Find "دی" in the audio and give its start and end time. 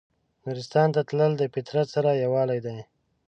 2.65-2.77